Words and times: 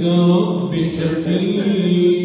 رب 0.00 0.88
شقيا 0.96 2.21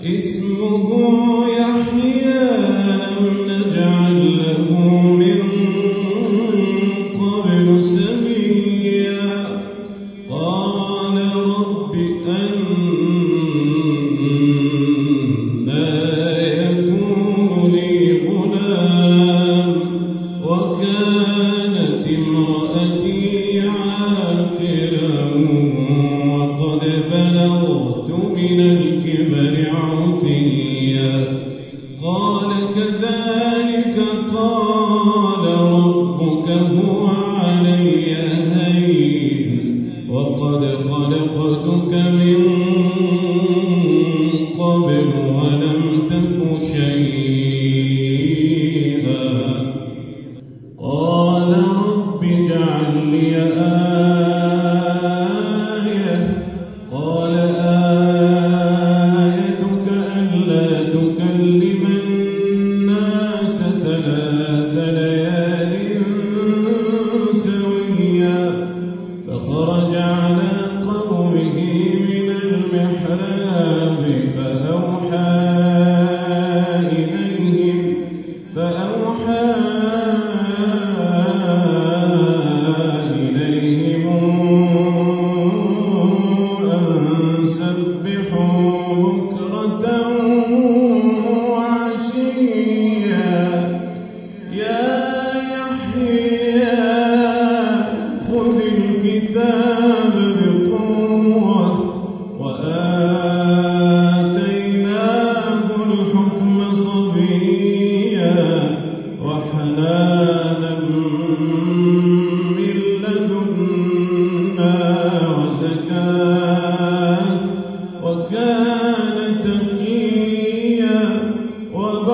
is 0.00 0.47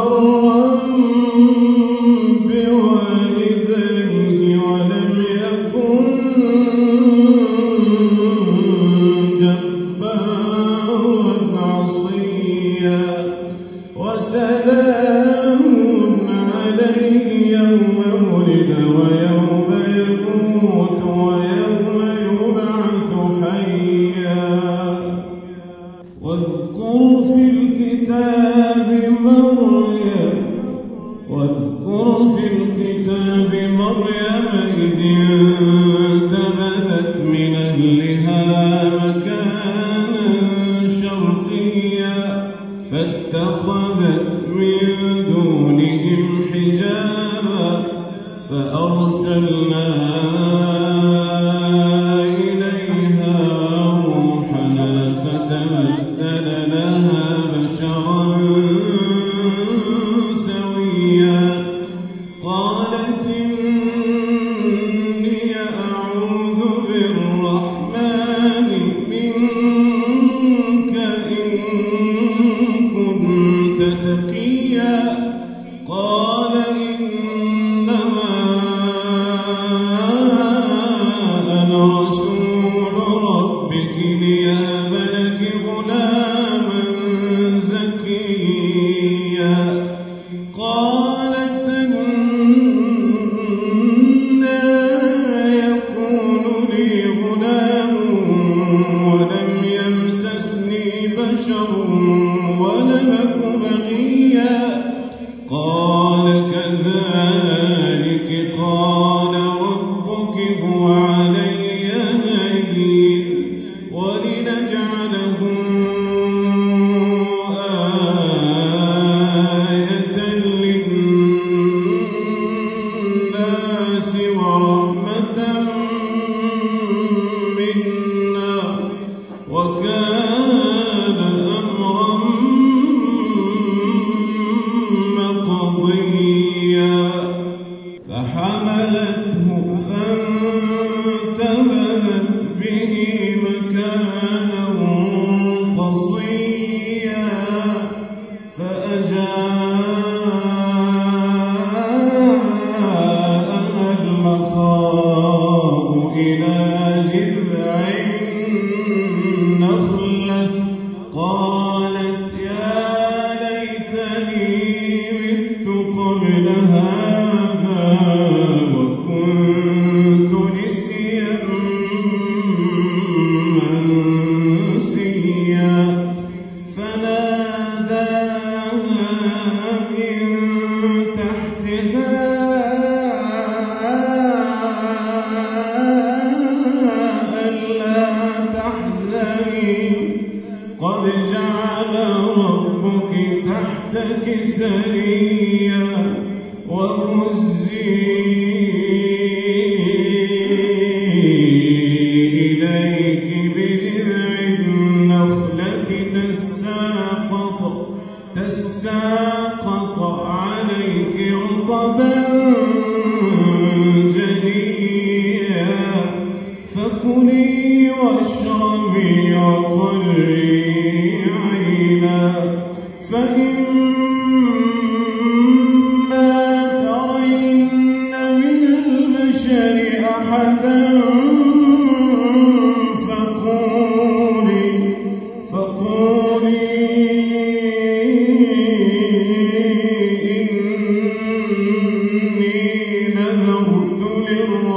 وبرا 0.00 0.59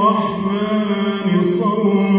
للرحمن 0.04 1.58
صوما. 1.58 2.13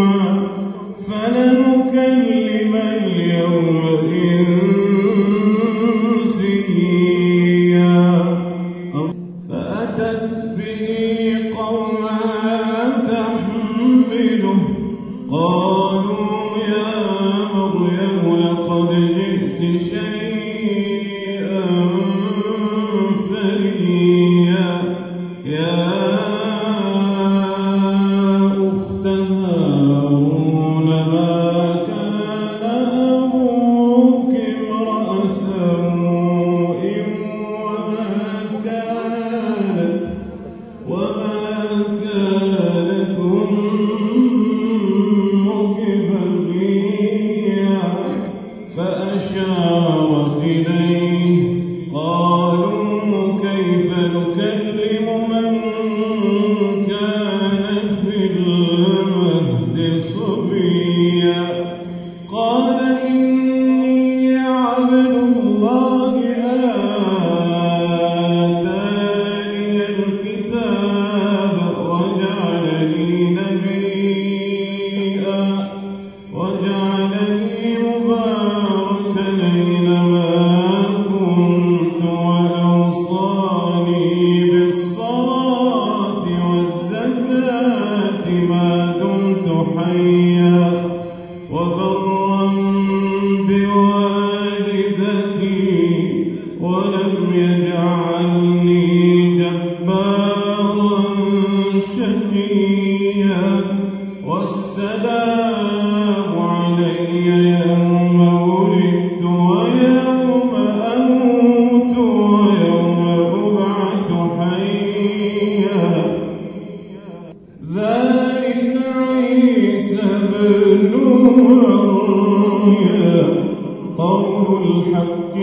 قول 123.98 124.62
الحق 124.64 125.36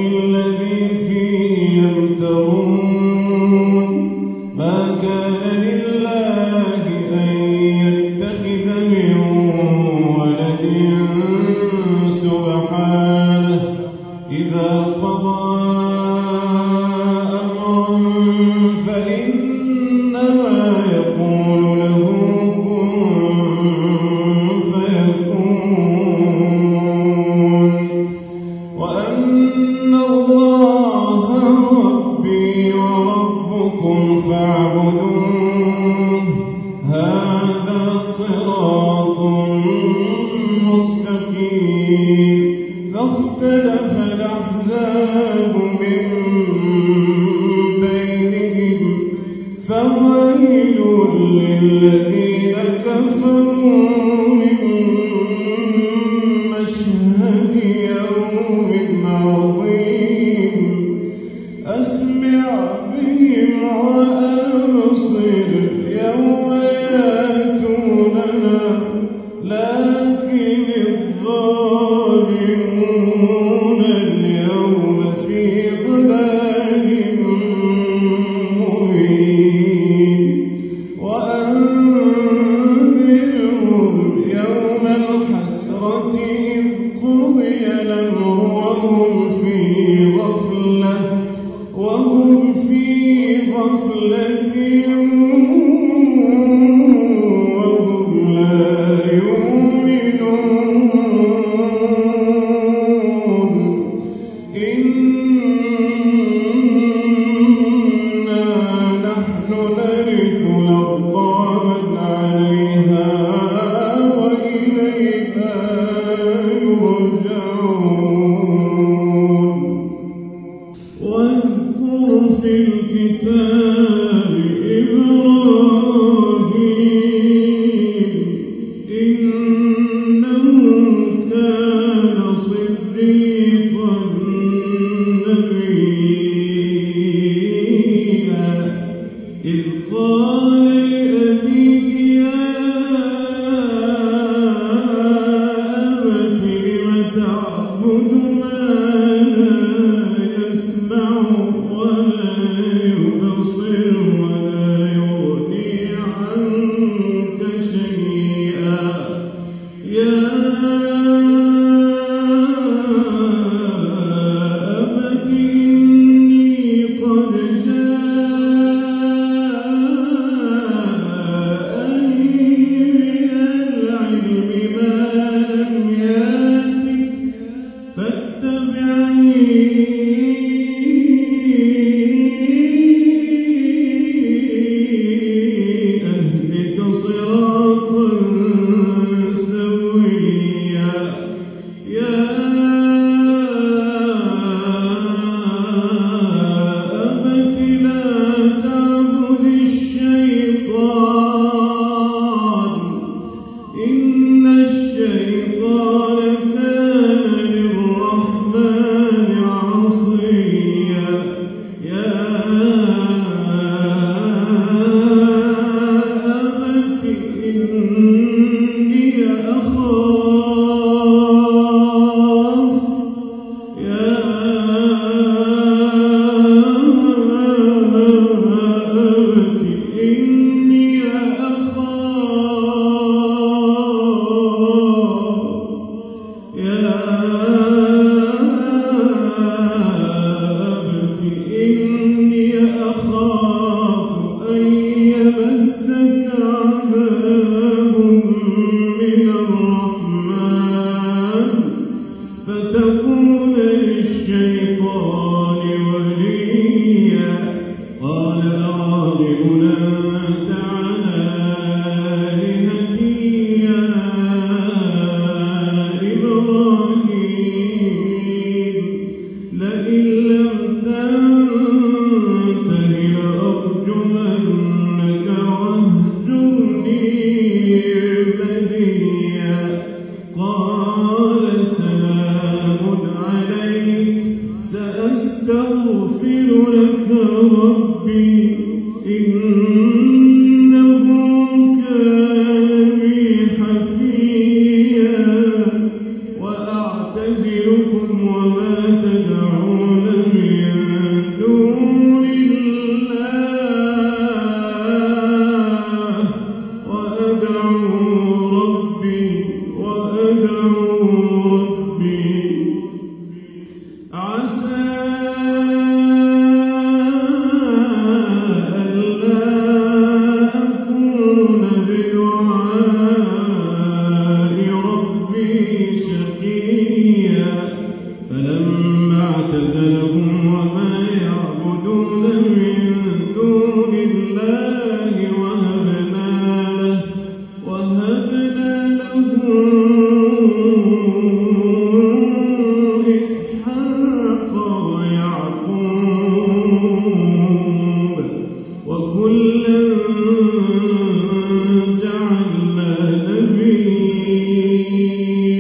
للذين 51.62 52.56
كفروا 52.84 54.34
من 54.34 55.01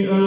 أن 0.00 0.21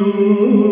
Ooh. 0.00 0.67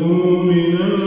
من 0.00 0.99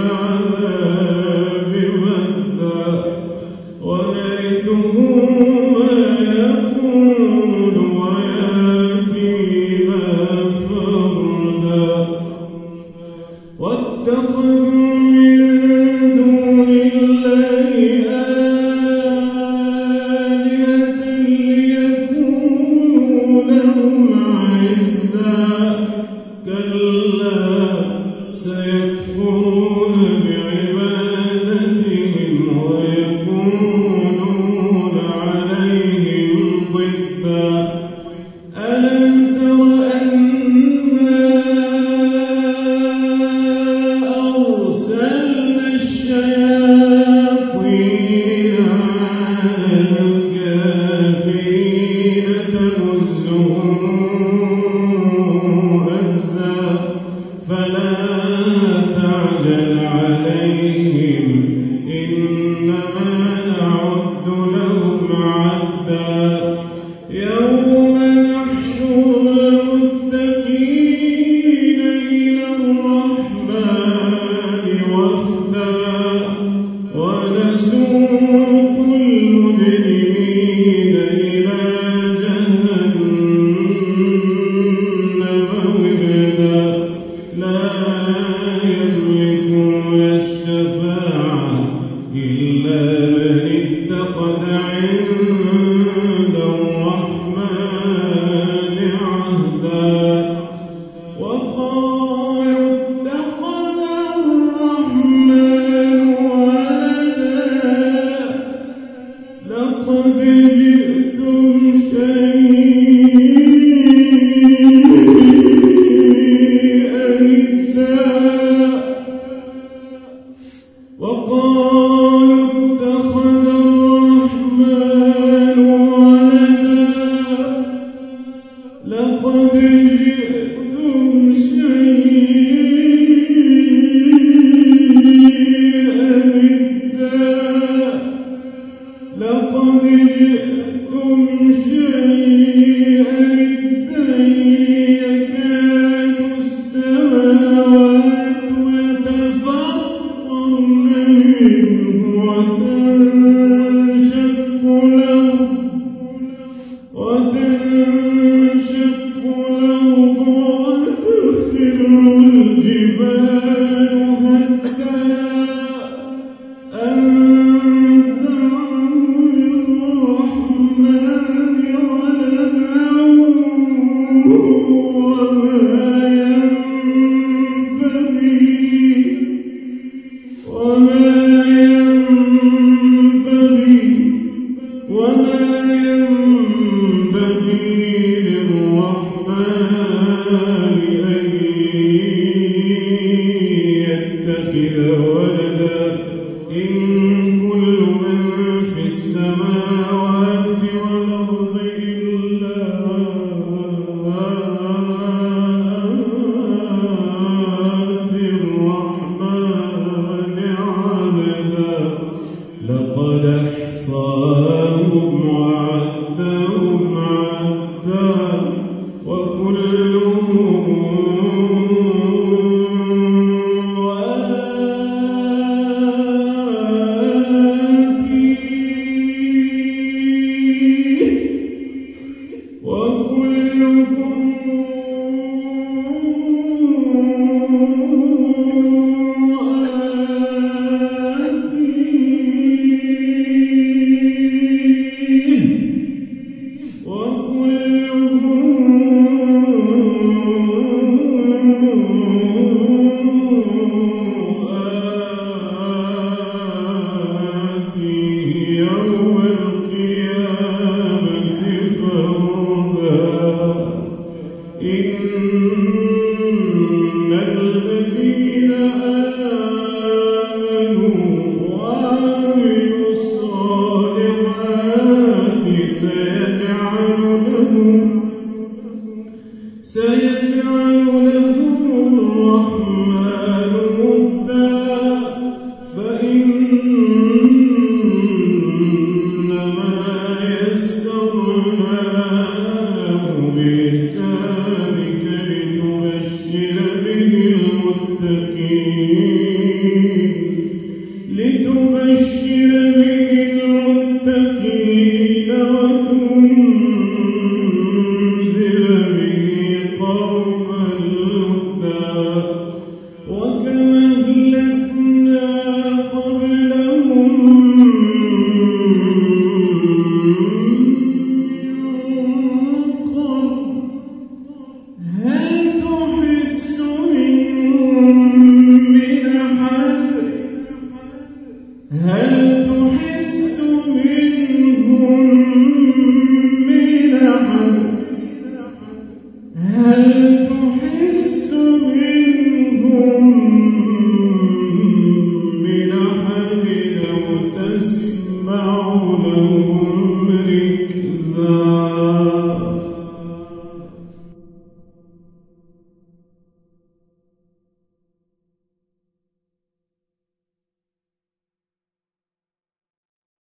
قوما 121.04 122.03